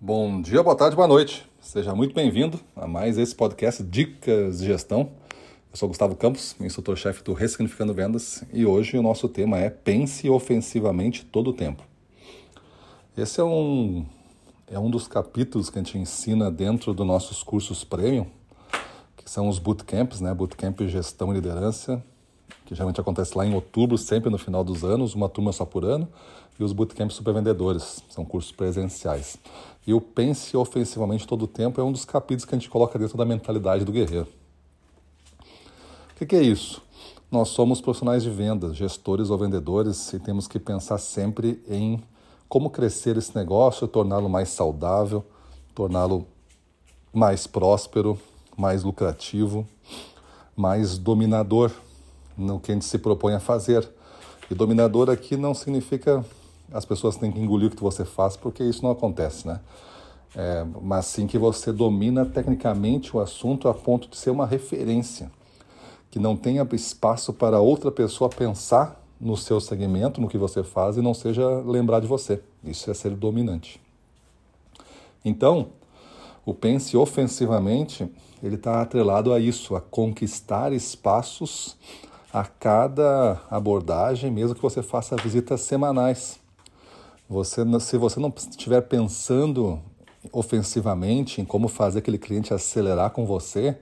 Bom 0.00 0.40
dia, 0.40 0.62
boa 0.62 0.76
tarde, 0.76 0.94
boa 0.94 1.08
noite. 1.08 1.44
Seja 1.60 1.92
muito 1.92 2.14
bem-vindo 2.14 2.60
a 2.76 2.86
mais 2.86 3.18
esse 3.18 3.34
podcast 3.34 3.82
Dicas 3.82 4.60
de 4.60 4.66
Gestão. 4.66 5.10
Eu 5.72 5.76
sou 5.76 5.88
Gustavo 5.88 6.14
Campos, 6.14 6.54
instrutor-chefe 6.60 7.24
do 7.24 7.32
Ressignificando 7.32 7.92
Vendas, 7.92 8.44
e 8.52 8.64
hoje 8.64 8.96
o 8.96 9.02
nosso 9.02 9.28
tema 9.28 9.58
é 9.58 9.68
Pense 9.68 10.30
ofensivamente 10.30 11.24
todo 11.24 11.50
o 11.50 11.52
tempo. 11.52 11.82
Esse 13.16 13.40
é 13.40 13.44
um, 13.44 14.06
é 14.68 14.78
um 14.78 14.88
dos 14.88 15.08
capítulos 15.08 15.68
que 15.68 15.80
a 15.80 15.82
gente 15.82 15.98
ensina 15.98 16.48
dentro 16.48 16.94
dos 16.94 17.04
nossos 17.04 17.42
cursos 17.42 17.82
premium, 17.82 18.28
que 19.16 19.28
são 19.28 19.48
os 19.48 19.58
bootcamps, 19.58 20.20
né? 20.20 20.32
Bootcamp 20.32 20.80
Gestão 20.82 21.32
e 21.32 21.34
Liderança, 21.34 22.04
que 22.68 22.74
geralmente 22.74 23.00
acontece 23.00 23.36
lá 23.36 23.46
em 23.46 23.54
outubro, 23.54 23.96
sempre 23.96 24.28
no 24.28 24.36
final 24.36 24.62
dos 24.62 24.84
anos, 24.84 25.14
uma 25.14 25.26
turma 25.26 25.52
só 25.52 25.64
por 25.64 25.86
ano, 25.86 26.06
e 26.60 26.62
os 26.62 26.74
bootcamps 26.74 27.16
supervendedores, 27.16 28.04
são 28.10 28.26
cursos 28.26 28.52
presenciais. 28.52 29.38
E 29.86 29.94
o 29.94 30.02
Pense 30.02 30.54
Ofensivamente 30.54 31.26
Todo 31.26 31.46
o 31.46 31.48
Tempo 31.48 31.80
é 31.80 31.84
um 31.84 31.90
dos 31.90 32.04
capítulos 32.04 32.44
que 32.44 32.54
a 32.54 32.58
gente 32.58 32.68
coloca 32.68 32.98
dentro 32.98 33.16
da 33.16 33.24
mentalidade 33.24 33.86
do 33.86 33.92
guerreiro. 33.92 34.28
O 35.40 36.18
que, 36.18 36.26
que 36.26 36.36
é 36.36 36.42
isso? 36.42 36.82
Nós 37.30 37.48
somos 37.48 37.80
profissionais 37.80 38.22
de 38.22 38.28
vendas, 38.28 38.76
gestores 38.76 39.30
ou 39.30 39.38
vendedores, 39.38 40.12
e 40.12 40.18
temos 40.18 40.46
que 40.46 40.58
pensar 40.58 40.98
sempre 40.98 41.62
em 41.70 42.02
como 42.50 42.68
crescer 42.68 43.16
esse 43.16 43.34
negócio, 43.34 43.88
torná-lo 43.88 44.28
mais 44.28 44.50
saudável, 44.50 45.24
torná-lo 45.74 46.26
mais 47.14 47.46
próspero, 47.46 48.18
mais 48.54 48.82
lucrativo, 48.82 49.66
mais 50.54 50.98
dominador 50.98 51.72
no 52.38 52.60
que 52.60 52.70
a 52.70 52.74
gente 52.74 52.86
se 52.86 52.98
propõe 52.98 53.34
a 53.34 53.40
fazer. 53.40 53.88
E 54.50 54.54
dominador 54.54 55.10
aqui 55.10 55.36
não 55.36 55.52
significa 55.52 56.24
as 56.72 56.84
pessoas 56.84 57.16
têm 57.16 57.32
que 57.32 57.40
engolir 57.40 57.68
o 57.68 57.74
que 57.74 57.82
você 57.82 58.04
faz, 58.04 58.36
porque 58.36 58.62
isso 58.62 58.82
não 58.82 58.90
acontece, 58.90 59.46
né? 59.46 59.60
É, 60.36 60.64
mas 60.82 61.06
sim 61.06 61.26
que 61.26 61.38
você 61.38 61.72
domina 61.72 62.26
tecnicamente 62.26 63.16
o 63.16 63.20
assunto 63.20 63.68
a 63.68 63.74
ponto 63.74 64.08
de 64.08 64.16
ser 64.16 64.30
uma 64.30 64.46
referência, 64.46 65.30
que 66.10 66.18
não 66.18 66.36
tenha 66.36 66.66
espaço 66.72 67.32
para 67.32 67.60
outra 67.60 67.90
pessoa 67.90 68.28
pensar 68.28 69.02
no 69.20 69.36
seu 69.36 69.60
segmento, 69.60 70.20
no 70.20 70.28
que 70.28 70.38
você 70.38 70.62
faz 70.62 70.96
e 70.96 71.02
não 71.02 71.14
seja 71.14 71.46
lembrar 71.60 72.00
de 72.00 72.06
você. 72.06 72.42
Isso 72.62 72.90
é 72.90 72.94
ser 72.94 73.10
dominante. 73.10 73.80
Então, 75.24 75.68
o 76.44 76.54
pense 76.54 76.96
ofensivamente, 76.96 78.10
ele 78.42 78.54
está 78.54 78.80
atrelado 78.80 79.32
a 79.32 79.40
isso, 79.40 79.74
a 79.74 79.80
conquistar 79.80 80.72
espaços 80.72 81.76
a 82.32 82.44
cada 82.44 83.40
abordagem, 83.50 84.30
mesmo 84.30 84.54
que 84.54 84.62
você 84.62 84.82
faça 84.82 85.16
visitas 85.16 85.62
semanais. 85.62 86.38
Você, 87.28 87.62
se 87.80 87.96
você 87.96 88.20
não 88.20 88.32
estiver 88.36 88.82
pensando 88.82 89.80
ofensivamente 90.32 91.40
em 91.40 91.44
como 91.44 91.68
fazer 91.68 92.00
aquele 92.00 92.18
cliente 92.18 92.52
acelerar 92.52 93.10
com 93.10 93.24
você, 93.24 93.78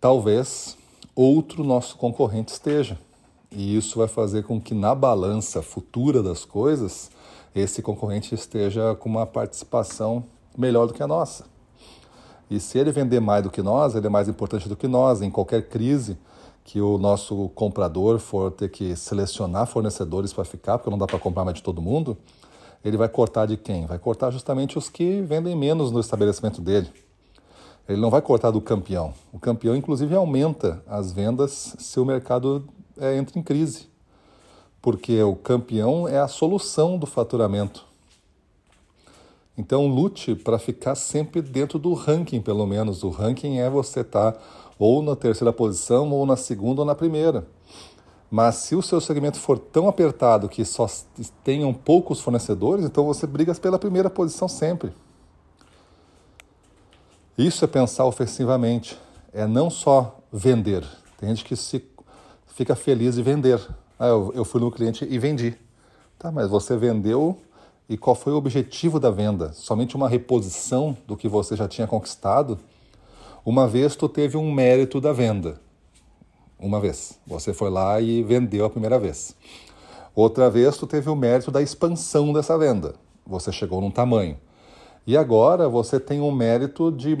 talvez 0.00 0.76
outro 1.14 1.64
nosso 1.64 1.96
concorrente 1.96 2.52
esteja. 2.52 2.98
E 3.50 3.76
isso 3.76 3.98
vai 3.98 4.08
fazer 4.08 4.44
com 4.44 4.60
que 4.60 4.74
na 4.74 4.94
balança 4.94 5.62
futura 5.62 6.22
das 6.22 6.44
coisas, 6.44 7.10
esse 7.54 7.82
concorrente 7.82 8.34
esteja 8.34 8.94
com 8.94 9.08
uma 9.08 9.26
participação 9.26 10.24
melhor 10.56 10.86
do 10.86 10.94
que 10.94 11.02
a 11.02 11.06
nossa. 11.06 11.44
E 12.50 12.58
se 12.60 12.78
ele 12.78 12.92
vender 12.92 13.20
mais 13.20 13.42
do 13.42 13.50
que 13.50 13.62
nós, 13.62 13.94
ele 13.94 14.06
é 14.06 14.10
mais 14.10 14.28
importante 14.28 14.68
do 14.68 14.76
que 14.76 14.88
nós. 14.88 15.22
Em 15.22 15.30
qualquer 15.30 15.68
crise, 15.68 16.16
que 16.64 16.80
o 16.80 16.96
nosso 16.98 17.48
comprador 17.54 18.18
for 18.18 18.50
ter 18.50 18.68
que 18.70 18.94
selecionar 18.96 19.66
fornecedores 19.66 20.32
para 20.32 20.44
ficar, 20.44 20.78
porque 20.78 20.90
não 20.90 20.98
dá 20.98 21.06
para 21.06 21.18
comprar 21.18 21.44
mais 21.44 21.56
de 21.56 21.62
todo 21.62 21.82
mundo, 21.82 22.16
ele 22.84 22.96
vai 22.96 23.08
cortar 23.08 23.46
de 23.46 23.56
quem? 23.56 23.86
Vai 23.86 23.98
cortar 23.98 24.30
justamente 24.30 24.78
os 24.78 24.88
que 24.88 25.20
vendem 25.22 25.56
menos 25.56 25.90
no 25.90 26.00
estabelecimento 26.00 26.60
dele. 26.60 26.90
Ele 27.88 28.00
não 28.00 28.10
vai 28.10 28.22
cortar 28.22 28.50
do 28.50 28.60
campeão. 28.60 29.12
O 29.32 29.38
campeão, 29.38 29.74
inclusive, 29.74 30.14
aumenta 30.14 30.82
as 30.86 31.12
vendas 31.12 31.74
se 31.78 31.98
o 31.98 32.04
mercado 32.04 32.64
é, 32.96 33.16
entra 33.16 33.38
em 33.38 33.42
crise. 33.42 33.88
Porque 34.80 35.20
o 35.22 35.36
campeão 35.36 36.08
é 36.08 36.18
a 36.18 36.28
solução 36.28 36.98
do 36.98 37.06
faturamento. 37.06 37.84
Então, 39.56 39.86
lute 39.86 40.34
para 40.34 40.58
ficar 40.58 40.94
sempre 40.94 41.42
dentro 41.42 41.78
do 41.78 41.92
ranking, 41.92 42.40
pelo 42.40 42.66
menos. 42.66 43.02
O 43.02 43.10
ranking 43.10 43.58
é 43.58 43.68
você 43.68 44.00
estar 44.00 44.32
tá 44.32 44.40
ou 44.78 45.02
na 45.02 45.14
terceira 45.14 45.52
posição, 45.52 46.10
ou 46.10 46.24
na 46.24 46.36
segunda, 46.36 46.80
ou 46.80 46.86
na 46.86 46.94
primeira. 46.94 47.46
Mas 48.30 48.56
se 48.56 48.74
o 48.74 48.80
seu 48.80 49.00
segmento 49.00 49.38
for 49.38 49.58
tão 49.58 49.86
apertado 49.88 50.48
que 50.48 50.64
só 50.64 50.86
tenham 51.44 51.72
poucos 51.74 52.18
fornecedores, 52.20 52.84
então 52.84 53.04
você 53.04 53.26
briga 53.26 53.54
pela 53.54 53.78
primeira 53.78 54.08
posição 54.08 54.48
sempre. 54.48 54.92
Isso 57.36 57.64
é 57.64 57.68
pensar 57.68 58.06
ofensivamente. 58.06 58.98
É 59.34 59.46
não 59.46 59.68
só 59.68 60.18
vender. 60.32 60.82
Tem 61.18 61.28
gente 61.28 61.44
que 61.44 61.54
se 61.56 61.84
fica 62.46 62.74
feliz 62.74 63.16
de 63.16 63.22
vender. 63.22 63.60
Ah, 63.98 64.08
eu, 64.08 64.32
eu 64.34 64.44
fui 64.44 64.60
no 64.60 64.70
cliente 64.70 65.06
e 65.08 65.18
vendi. 65.18 65.54
Tá, 66.18 66.32
mas 66.32 66.48
você 66.48 66.76
vendeu 66.76 67.38
e 67.88 67.96
qual 67.96 68.14
foi 68.14 68.32
o 68.32 68.36
objetivo 68.36 68.98
da 68.98 69.10
venda? 69.10 69.52
Somente 69.52 69.96
uma 69.96 70.08
reposição 70.08 70.96
do 71.06 71.16
que 71.16 71.28
você 71.28 71.56
já 71.56 71.68
tinha 71.68 71.86
conquistado? 71.86 72.58
Uma 73.44 73.66
vez 73.66 73.96
tu 73.96 74.08
teve 74.08 74.36
um 74.36 74.52
mérito 74.52 75.00
da 75.00 75.12
venda. 75.12 75.60
Uma 76.58 76.80
vez. 76.80 77.18
Você 77.26 77.52
foi 77.52 77.70
lá 77.70 78.00
e 78.00 78.22
vendeu 78.22 78.64
a 78.64 78.70
primeira 78.70 78.98
vez. 78.98 79.34
Outra 80.14 80.48
vez 80.48 80.76
tu 80.76 80.86
teve 80.86 81.10
o 81.10 81.16
mérito 81.16 81.50
da 81.50 81.60
expansão 81.60 82.32
dessa 82.32 82.56
venda. 82.56 82.94
Você 83.26 83.50
chegou 83.50 83.80
num 83.80 83.90
tamanho. 83.90 84.38
E 85.06 85.16
agora 85.16 85.68
você 85.68 85.98
tem 85.98 86.20
o 86.20 86.30
mérito 86.30 86.92
de 86.92 87.16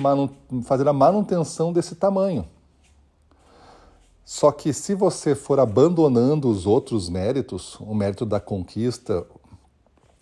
fazer 0.64 0.86
a 0.86 0.92
manutenção 0.92 1.72
desse 1.72 1.96
tamanho. 1.96 2.46
Só 4.24 4.52
que 4.52 4.72
se 4.72 4.94
você 4.94 5.34
for 5.34 5.58
abandonando 5.58 6.48
os 6.48 6.64
outros 6.64 7.08
méritos, 7.08 7.76
o 7.80 7.92
mérito 7.94 8.24
da 8.24 8.38
conquista, 8.38 9.26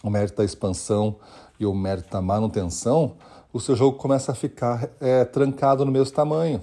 o 0.03 0.11
mérito 0.11 0.37
da 0.37 0.44
expansão 0.44 1.16
e 1.59 1.66
o 1.66 1.75
mérito 1.75 2.11
da 2.11 2.22
manutenção, 2.22 3.16
o 3.53 3.61
seu 3.61 3.75
jogo 3.77 3.97
começa 3.99 4.33
a 4.33 4.34
ficar 4.34 4.88
é, 5.00 5.25
trancado 5.25 5.84
no 5.84 5.93
mesmo 5.93 6.15
tamanho. 6.15 6.62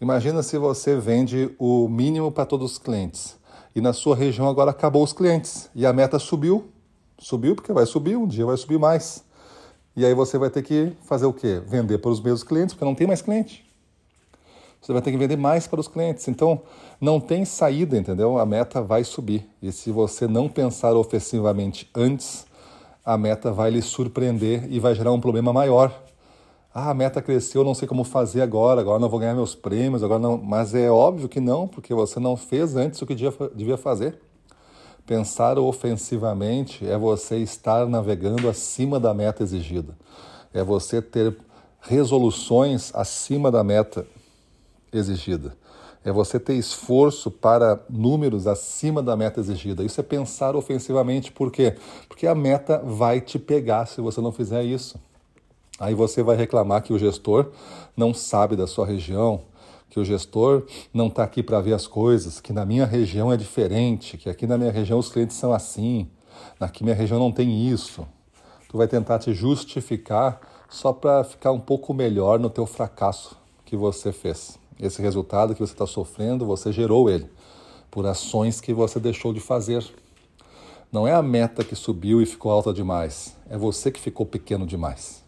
Imagina 0.00 0.42
se 0.42 0.58
você 0.58 0.96
vende 0.96 1.54
o 1.58 1.88
mínimo 1.88 2.30
para 2.30 2.46
todos 2.46 2.72
os 2.72 2.78
clientes 2.78 3.36
e 3.74 3.80
na 3.80 3.92
sua 3.92 4.14
região 4.14 4.48
agora 4.48 4.70
acabou 4.70 5.02
os 5.02 5.12
clientes 5.12 5.68
e 5.74 5.84
a 5.84 5.92
meta 5.92 6.18
subiu. 6.18 6.70
Subiu 7.18 7.54
porque 7.54 7.72
vai 7.72 7.86
subir, 7.86 8.16
um 8.16 8.26
dia 8.26 8.46
vai 8.46 8.56
subir 8.56 8.78
mais. 8.78 9.24
E 9.96 10.04
aí 10.04 10.14
você 10.14 10.36
vai 10.38 10.50
ter 10.50 10.62
que 10.62 10.92
fazer 11.02 11.26
o 11.26 11.32
quê? 11.32 11.62
Vender 11.66 11.98
para 11.98 12.10
os 12.10 12.20
mesmos 12.20 12.42
clientes, 12.42 12.74
porque 12.74 12.84
não 12.84 12.94
tem 12.94 13.06
mais 13.06 13.22
cliente. 13.22 13.64
Você 14.80 14.92
vai 14.92 15.00
ter 15.00 15.10
que 15.12 15.16
vender 15.16 15.36
mais 15.36 15.66
para 15.66 15.80
os 15.80 15.88
clientes. 15.88 16.28
Então, 16.28 16.60
não 17.00 17.18
tem 17.18 17.44
saída, 17.44 17.96
entendeu? 17.96 18.38
A 18.38 18.44
meta 18.44 18.82
vai 18.82 19.02
subir. 19.02 19.48
E 19.62 19.72
se 19.72 19.90
você 19.90 20.26
não 20.26 20.48
pensar 20.48 20.94
ofensivamente 20.94 21.88
antes, 21.94 22.44
a 23.04 23.18
meta 23.18 23.52
vai 23.52 23.70
lhe 23.70 23.82
surpreender 23.82 24.66
e 24.72 24.80
vai 24.80 24.94
gerar 24.94 25.12
um 25.12 25.20
problema 25.20 25.52
maior. 25.52 25.92
Ah, 26.72 26.90
a 26.90 26.94
meta 26.94 27.22
cresceu, 27.22 27.62
não 27.62 27.74
sei 27.74 27.86
como 27.86 28.02
fazer 28.02 28.42
agora, 28.42 28.80
agora 28.80 28.98
não 28.98 29.08
vou 29.08 29.20
ganhar 29.20 29.34
meus 29.34 29.54
prêmios, 29.54 30.02
agora 30.02 30.20
não. 30.20 30.38
Mas 30.38 30.74
é 30.74 30.90
óbvio 30.90 31.28
que 31.28 31.38
não, 31.38 31.68
porque 31.68 31.94
você 31.94 32.18
não 32.18 32.36
fez 32.36 32.74
antes 32.74 33.00
o 33.00 33.06
que 33.06 33.14
devia 33.14 33.76
fazer. 33.76 34.18
Pensar 35.06 35.58
ofensivamente 35.58 36.84
é 36.86 36.96
você 36.96 37.36
estar 37.36 37.86
navegando 37.86 38.48
acima 38.48 38.98
da 38.98 39.12
meta 39.12 39.42
exigida. 39.42 39.94
É 40.52 40.64
você 40.64 41.02
ter 41.02 41.36
resoluções 41.80 42.90
acima 42.94 43.50
da 43.50 43.62
meta 43.62 44.06
exigida. 44.90 45.54
É 46.04 46.12
você 46.12 46.38
ter 46.38 46.54
esforço 46.54 47.30
para 47.30 47.80
números 47.88 48.46
acima 48.46 49.02
da 49.02 49.16
meta 49.16 49.40
exigida. 49.40 49.82
Isso 49.82 49.98
é 50.00 50.04
pensar 50.04 50.54
ofensivamente. 50.54 51.32
Por 51.32 51.50
quê? 51.50 51.76
Porque 52.08 52.26
a 52.26 52.34
meta 52.34 52.78
vai 52.78 53.20
te 53.20 53.38
pegar 53.38 53.86
se 53.86 54.00
você 54.02 54.20
não 54.20 54.30
fizer 54.30 54.62
isso. 54.62 55.00
Aí 55.80 55.94
você 55.94 56.22
vai 56.22 56.36
reclamar 56.36 56.82
que 56.82 56.92
o 56.92 56.98
gestor 56.98 57.50
não 57.96 58.12
sabe 58.12 58.54
da 58.54 58.66
sua 58.66 58.86
região, 58.86 59.42
que 59.88 59.98
o 59.98 60.04
gestor 60.04 60.66
não 60.92 61.08
está 61.08 61.24
aqui 61.24 61.42
para 61.42 61.60
ver 61.60 61.72
as 61.72 61.86
coisas, 61.86 62.40
que 62.40 62.52
na 62.52 62.64
minha 62.64 62.84
região 62.84 63.32
é 63.32 63.36
diferente, 63.36 64.16
que 64.16 64.28
aqui 64.28 64.46
na 64.46 64.58
minha 64.58 64.70
região 64.70 64.98
os 64.98 65.08
clientes 65.08 65.36
são 65.36 65.52
assim, 65.52 66.08
aqui 66.60 66.84
minha 66.84 66.94
região 66.94 67.18
não 67.18 67.32
tem 67.32 67.68
isso. 67.68 68.06
Tu 68.68 68.76
vai 68.76 68.86
tentar 68.86 69.18
te 69.18 69.32
justificar 69.32 70.40
só 70.68 70.92
para 70.92 71.24
ficar 71.24 71.52
um 71.52 71.60
pouco 71.60 71.94
melhor 71.94 72.38
no 72.38 72.50
teu 72.50 72.66
fracasso 72.66 73.36
que 73.64 73.76
você 73.76 74.12
fez. 74.12 74.58
Esse 74.78 75.00
resultado 75.00 75.54
que 75.54 75.60
você 75.60 75.72
está 75.72 75.86
sofrendo, 75.86 76.44
você 76.44 76.72
gerou 76.72 77.08
ele 77.08 77.28
por 77.90 78.06
ações 78.06 78.60
que 78.60 78.74
você 78.74 78.98
deixou 78.98 79.32
de 79.32 79.40
fazer. 79.40 79.84
Não 80.90 81.06
é 81.06 81.12
a 81.12 81.22
meta 81.22 81.64
que 81.64 81.76
subiu 81.76 82.20
e 82.20 82.26
ficou 82.26 82.50
alta 82.50 82.72
demais, 82.72 83.36
é 83.48 83.56
você 83.56 83.90
que 83.90 84.00
ficou 84.00 84.26
pequeno 84.26 84.66
demais. 84.66 85.22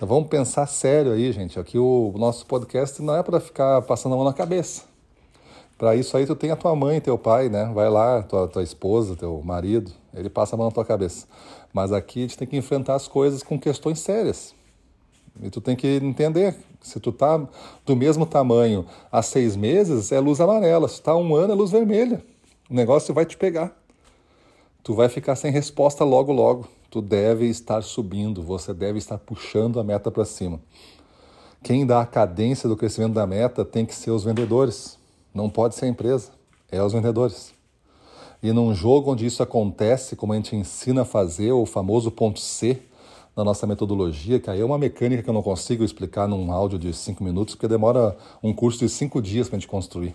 Então 0.00 0.08
vamos 0.08 0.28
pensar 0.28 0.66
sério 0.66 1.12
aí, 1.12 1.30
gente. 1.30 1.60
Aqui 1.60 1.78
o 1.78 2.14
nosso 2.16 2.46
podcast 2.46 3.02
não 3.02 3.16
é 3.16 3.22
para 3.22 3.38
ficar 3.38 3.82
passando 3.82 4.14
a 4.14 4.16
mão 4.16 4.24
na 4.24 4.32
cabeça. 4.32 4.84
Para 5.76 5.94
isso 5.94 6.16
aí 6.16 6.26
tu 6.26 6.34
tem 6.34 6.50
a 6.50 6.56
tua 6.56 6.74
mãe, 6.74 7.00
teu 7.00 7.18
pai, 7.18 7.50
né? 7.50 7.70
Vai 7.74 7.90
lá, 7.90 8.22
tua, 8.22 8.48
tua 8.48 8.62
esposa, 8.62 9.16
teu 9.16 9.42
marido, 9.42 9.90
ele 10.14 10.30
passa 10.30 10.56
a 10.56 10.58
mão 10.58 10.66
na 10.66 10.72
tua 10.72 10.84
cabeça. 10.84 11.26
Mas 11.72 11.92
aqui 11.92 12.20
a 12.20 12.22
gente 12.22 12.38
tem 12.38 12.48
que 12.48 12.56
enfrentar 12.56 12.94
as 12.94 13.06
coisas 13.06 13.42
com 13.42 13.58
questões 13.58 13.98
sérias. 13.98 14.54
E 15.42 15.50
tu 15.50 15.60
tem 15.60 15.76
que 15.76 15.86
entender, 15.86 16.56
se 16.80 16.98
tu 16.98 17.12
tá 17.12 17.46
do 17.84 17.96
mesmo 17.96 18.26
tamanho 18.26 18.86
há 19.10 19.22
seis 19.22 19.56
meses, 19.56 20.12
é 20.12 20.20
luz 20.20 20.40
amarela. 20.40 20.88
Se 20.88 21.00
tá 21.00 21.14
um 21.16 21.34
ano, 21.34 21.52
é 21.52 21.56
luz 21.56 21.70
vermelha. 21.70 22.22
O 22.68 22.74
negócio 22.74 23.12
vai 23.14 23.24
te 23.24 23.36
pegar. 23.36 23.76
Tu 24.82 24.94
vai 24.94 25.08
ficar 25.08 25.36
sem 25.36 25.52
resposta 25.52 26.04
logo, 26.04 26.32
logo. 26.32 26.68
Tu 26.90 27.00
deve 27.00 27.46
estar 27.46 27.82
subindo, 27.82 28.42
você 28.42 28.74
deve 28.74 28.98
estar 28.98 29.18
puxando 29.18 29.78
a 29.78 29.84
meta 29.84 30.10
para 30.10 30.24
cima. 30.24 30.60
Quem 31.62 31.86
dá 31.86 32.00
a 32.00 32.06
cadência 32.06 32.68
do 32.68 32.76
crescimento 32.76 33.12
da 33.12 33.26
meta 33.26 33.64
tem 33.64 33.84
que 33.84 33.94
ser 33.94 34.10
os 34.10 34.24
vendedores. 34.24 34.98
Não 35.32 35.48
pode 35.48 35.74
ser 35.74 35.84
a 35.84 35.88
empresa, 35.88 36.30
é 36.70 36.82
os 36.82 36.92
vendedores. 36.92 37.54
E 38.42 38.52
num 38.52 38.74
jogo 38.74 39.12
onde 39.12 39.26
isso 39.26 39.42
acontece, 39.42 40.16
como 40.16 40.32
a 40.32 40.36
gente 40.36 40.56
ensina 40.56 41.02
a 41.02 41.04
fazer, 41.04 41.52
o 41.52 41.66
famoso 41.66 42.10
ponto 42.10 42.40
C 42.40 42.80
na 43.36 43.44
nossa 43.44 43.66
metodologia, 43.66 44.38
que 44.40 44.50
aí 44.50 44.60
é 44.60 44.64
uma 44.64 44.78
mecânica 44.78 45.22
que 45.22 45.30
eu 45.30 45.34
não 45.34 45.42
consigo 45.42 45.84
explicar 45.84 46.28
num 46.28 46.52
áudio 46.52 46.78
de 46.78 46.92
cinco 46.92 47.22
minutos, 47.24 47.54
porque 47.54 47.68
demora 47.68 48.16
um 48.42 48.52
curso 48.52 48.78
de 48.78 48.88
cinco 48.88 49.20
dias 49.22 49.48
para 49.48 49.56
a 49.56 49.60
gente 49.60 49.68
construir. 49.68 50.14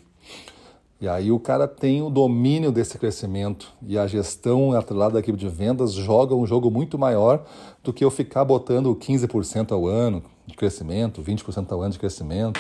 E 1.00 1.08
aí 1.08 1.32
o 1.32 1.40
cara 1.40 1.68
tem 1.68 2.02
o 2.02 2.10
domínio 2.10 2.72
desse 2.72 2.98
crescimento 2.98 3.74
e 3.86 3.98
a 3.98 4.08
gestão 4.08 4.72
atrelada 4.74 5.14
da 5.16 5.20
equipe 5.20 5.38
de 5.38 5.50
vendas 5.50 5.94
joga 5.94 6.34
um 6.34 6.46
jogo 6.46 6.72
muito 6.72 6.98
maior 6.98 7.46
do 7.84 7.92
que 7.92 8.04
eu 8.04 8.10
ficar 8.10 8.46
botando 8.46 8.96
15% 8.96 9.72
ao 9.72 9.88
ano 9.88 10.24
de 10.48 10.56
crescimento, 10.56 11.22
20% 11.22 11.72
ao 11.72 11.82
ano 11.82 11.92
de 11.92 12.00
crescimento 12.00 12.60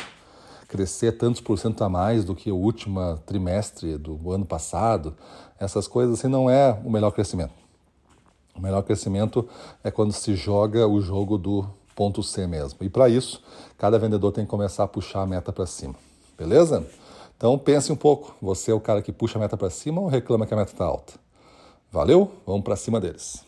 crescer 0.67 1.13
tantos 1.13 1.41
por 1.41 1.57
cento 1.57 1.83
a 1.83 1.89
mais 1.89 2.25
do 2.25 2.35
que 2.35 2.51
o 2.51 2.55
último 2.55 3.17
trimestre 3.25 3.97
do 3.97 4.31
ano 4.31 4.45
passado, 4.45 5.15
essas 5.59 5.87
coisas 5.87 6.19
assim 6.19 6.27
não 6.27 6.49
é 6.49 6.77
o 6.83 6.89
melhor 6.89 7.11
crescimento. 7.11 7.53
O 8.55 8.61
melhor 8.61 8.81
crescimento 8.83 9.47
é 9.83 9.91
quando 9.91 10.13
se 10.13 10.35
joga 10.35 10.87
o 10.87 11.01
jogo 11.01 11.37
do 11.37 11.65
ponto 11.95 12.23
C 12.23 12.47
mesmo. 12.47 12.79
E 12.81 12.89
para 12.89 13.09
isso, 13.09 13.43
cada 13.77 13.99
vendedor 13.99 14.31
tem 14.31 14.45
que 14.45 14.49
começar 14.49 14.83
a 14.83 14.87
puxar 14.87 15.21
a 15.21 15.25
meta 15.25 15.51
para 15.51 15.65
cima. 15.65 15.95
Beleza? 16.37 16.85
Então 17.37 17.57
pense 17.57 17.91
um 17.91 17.95
pouco. 17.95 18.33
Você 18.41 18.71
é 18.71 18.73
o 18.73 18.79
cara 18.79 19.01
que 19.01 19.11
puxa 19.11 19.37
a 19.37 19.41
meta 19.41 19.57
para 19.57 19.69
cima 19.69 20.01
ou 20.01 20.07
reclama 20.07 20.45
que 20.45 20.53
a 20.53 20.57
meta 20.57 20.71
está 20.71 20.85
alta? 20.85 21.13
Valeu? 21.91 22.31
Vamos 22.45 22.63
para 22.63 22.75
cima 22.75 22.99
deles. 22.99 23.44